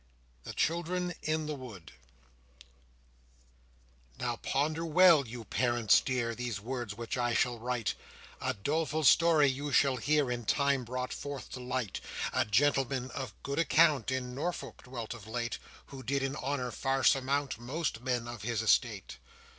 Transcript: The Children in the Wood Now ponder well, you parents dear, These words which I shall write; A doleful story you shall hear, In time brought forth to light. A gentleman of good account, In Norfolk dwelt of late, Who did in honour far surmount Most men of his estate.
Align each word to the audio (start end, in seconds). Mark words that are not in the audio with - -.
The 0.45 0.53
Children 0.53 1.13
in 1.21 1.45
the 1.45 1.53
Wood 1.53 1.91
Now 4.19 4.37
ponder 4.37 4.83
well, 4.83 5.27
you 5.27 5.45
parents 5.45 6.01
dear, 6.01 6.33
These 6.33 6.59
words 6.59 6.95
which 6.95 7.19
I 7.19 7.35
shall 7.35 7.59
write; 7.59 7.93
A 8.41 8.55
doleful 8.55 9.03
story 9.03 9.45
you 9.47 9.71
shall 9.71 9.97
hear, 9.97 10.31
In 10.31 10.43
time 10.45 10.85
brought 10.85 11.13
forth 11.13 11.51
to 11.51 11.59
light. 11.59 12.01
A 12.33 12.45
gentleman 12.45 13.11
of 13.11 13.35
good 13.43 13.59
account, 13.59 14.09
In 14.09 14.33
Norfolk 14.33 14.81
dwelt 14.85 15.13
of 15.13 15.27
late, 15.27 15.59
Who 15.93 16.01
did 16.01 16.23
in 16.23 16.35
honour 16.35 16.71
far 16.71 17.03
surmount 17.03 17.59
Most 17.59 18.01
men 18.01 18.27
of 18.27 18.41
his 18.41 18.63
estate. 18.63 19.19